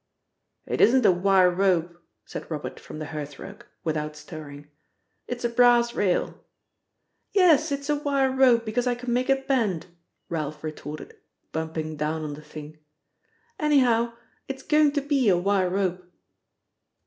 "It 0.65 0.81
isn't 0.81 1.05
a 1.05 1.11
wire 1.11 1.51
rope," 1.51 2.01
said 2.25 2.49
Robert 2.49 2.79
from 2.79 2.97
the 2.97 3.05
hearth 3.05 3.37
rug, 3.37 3.63
without 3.83 4.15
stirring. 4.15 4.67
"It's 5.27 5.45
a 5.45 5.49
brass 5.49 5.93
rail." 5.93 6.43
"Yes, 7.33 7.71
it 7.71 7.81
is 7.81 7.89
a 7.91 7.97
wire 7.97 8.31
rope, 8.31 8.65
because 8.65 8.87
I 8.87 8.95
can 8.95 9.13
make 9.13 9.29
it 9.29 9.47
bend," 9.47 9.85
Ralph 10.27 10.63
retorted, 10.63 11.17
bumping 11.51 11.97
down 11.97 12.23
on 12.23 12.33
the 12.33 12.41
thing. 12.41 12.79
"Anyhow, 13.59 14.13
it's 14.47 14.63
going 14.63 14.91
to 14.93 15.01
be 15.01 15.29
a 15.29 15.37
wire 15.37 15.69
rope." 15.69 16.03